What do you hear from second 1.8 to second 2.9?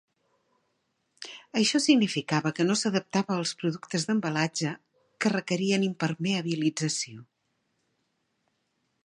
significava que no